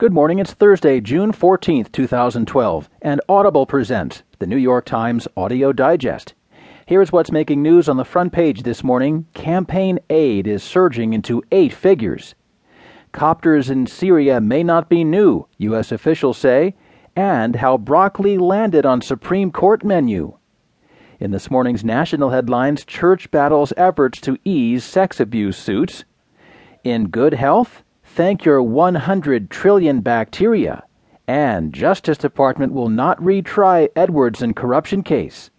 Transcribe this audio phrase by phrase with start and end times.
[0.00, 0.38] Good morning.
[0.38, 6.32] It's Thursday, June 14th, 2012, and Audible presents the New York Times Audio Digest.
[6.86, 9.26] Here's what's making news on the front page this morning.
[9.34, 12.34] Campaign aid is surging into eight figures.
[13.12, 15.92] Copters in Syria may not be new, U.S.
[15.92, 16.74] officials say,
[17.14, 20.38] and how broccoli landed on Supreme Court menu.
[21.18, 26.04] In this morning's national headlines, church battles efforts to ease sex abuse suits.
[26.84, 27.82] In good health,
[28.14, 30.82] thank your 100 trillion bacteria.
[31.28, 35.50] And Justice Department will not retry Edwardson corruption case.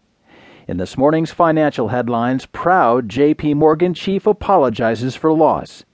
[0.68, 5.86] In this morning's financial headlines, proud JP Morgan chief apologizes for loss.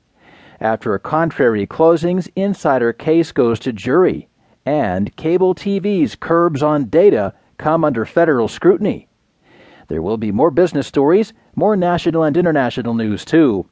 [0.59, 4.27] After contrary closings, insider case goes to jury.
[4.65, 9.07] And cable TV's curbs on data come under federal scrutiny.
[9.89, 13.69] There will be more business stories, more national and international news, too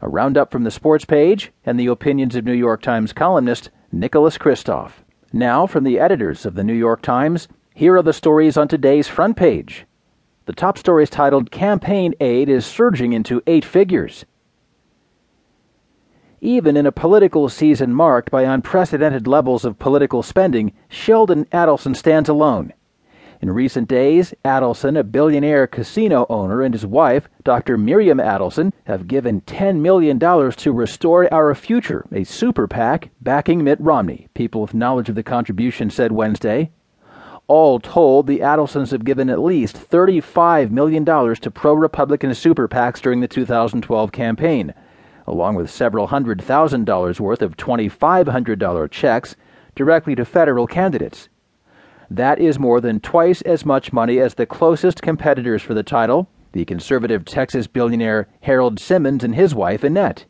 [0.00, 4.38] a roundup from the sports page, and the opinions of New York Times columnist Nicholas
[4.38, 4.92] Kristof.
[5.32, 9.08] Now, from the editors of the New York Times, here are the stories on today's
[9.08, 9.86] front page.
[10.46, 14.24] The top story is titled Campaign Aid is Surging into Eight Figures.
[16.40, 22.28] Even in a political season marked by unprecedented levels of political spending, Sheldon Adelson stands
[22.28, 22.72] alone.
[23.40, 27.78] In recent days, Adelson, a billionaire casino owner, and his wife, Dr.
[27.78, 33.80] Miriam Adelson, have given $10 million to Restore Our Future, a super PAC backing Mitt
[33.80, 36.72] Romney, people with knowledge of the contribution said Wednesday.
[37.46, 43.00] All told, the Adelsons have given at least $35 million to pro Republican super PACs
[43.00, 44.74] during the 2012 campaign,
[45.28, 49.36] along with several hundred thousand dollars worth of $2,500 checks
[49.76, 51.28] directly to federal candidates.
[52.10, 56.28] That is more than twice as much money as the closest competitors for the title,
[56.52, 60.24] the conservative Texas billionaire Harold Simmons and his wife Annette.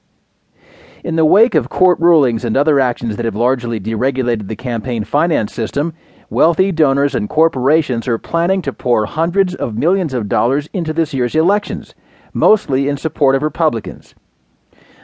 [1.04, 5.04] In the wake of court rulings and other actions that have largely deregulated the campaign
[5.04, 5.94] finance system,
[6.28, 11.14] wealthy donors and corporations are planning to pour hundreds of millions of dollars into this
[11.14, 11.94] year's elections,
[12.32, 14.16] mostly in support of Republicans.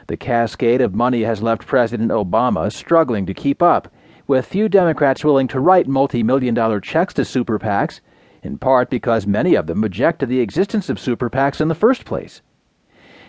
[0.08, 3.88] The cascade of money has left President Obama struggling to keep up
[4.26, 8.00] with few Democrats willing to write multi million dollar checks to super PACs,
[8.42, 11.74] in part because many of them object to the existence of super PACs in the
[11.74, 12.42] first place.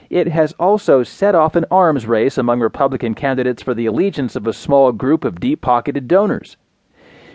[0.10, 4.46] It has also set off an arms race among Republican candidates for the allegiance of
[4.46, 6.58] a small group of deep pocketed donors.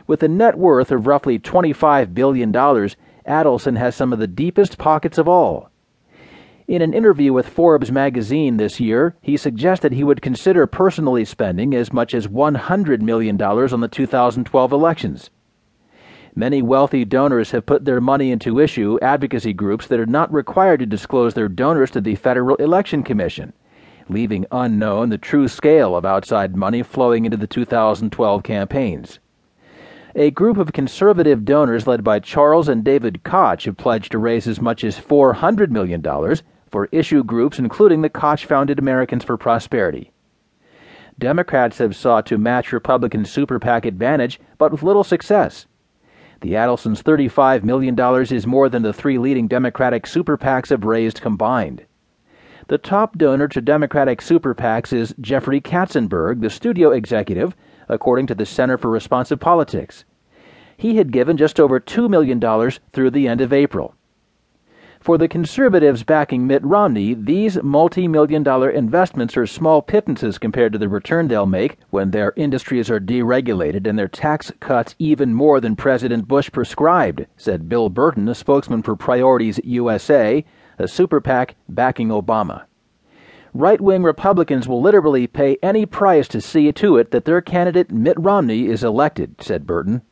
[0.06, 5.18] With a net worth of roughly $25 billion, Adelson has some of the deepest pockets
[5.18, 5.70] of all.
[6.70, 11.74] In an interview with Forbes magazine this year, he suggested he would consider personally spending
[11.74, 15.30] as much as $100 million on the 2012 elections.
[16.36, 20.78] Many wealthy donors have put their money into issue advocacy groups that are not required
[20.78, 23.52] to disclose their donors to the Federal Election Commission,
[24.08, 29.18] leaving unknown the true scale of outside money flowing into the 2012 campaigns.
[30.14, 34.46] A group of conservative donors led by Charles and David Koch have pledged to raise
[34.46, 36.00] as much as $400 million
[36.70, 40.12] for issue groups including the Koch founded Americans for Prosperity.
[41.18, 45.66] Democrats have sought to match Republican super PAC advantage, but with little success.
[46.40, 47.98] The Adelsons' $35 million
[48.32, 51.84] is more than the three leading Democratic super PACs have raised combined.
[52.68, 57.54] The top donor to Democratic super PACs is Jeffrey Katzenberg, the studio executive,
[57.88, 60.04] according to the Center for Responsive Politics.
[60.78, 62.40] He had given just over $2 million
[62.92, 63.94] through the end of April.
[65.00, 70.74] For the conservatives backing Mitt Romney, these multi million dollar investments are small pittances compared
[70.74, 75.32] to the return they'll make when their industries are deregulated and their tax cuts even
[75.32, 80.44] more than President Bush prescribed, said Bill Burton, a spokesman for Priorities USA,
[80.78, 82.64] a super PAC backing Obama.
[83.54, 87.90] Right wing Republicans will literally pay any price to see to it that their candidate
[87.90, 90.02] Mitt Romney is elected, said Burton.